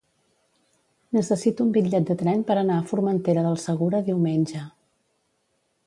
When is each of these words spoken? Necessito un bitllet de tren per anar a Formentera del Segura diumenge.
Necessito 1.17 1.67
un 1.67 1.75
bitllet 1.75 2.07
de 2.11 2.17
tren 2.23 2.41
per 2.49 2.57
anar 2.63 2.79
a 2.79 2.87
Formentera 2.93 3.45
del 3.49 3.61
Segura 3.69 4.05
diumenge. 4.09 4.65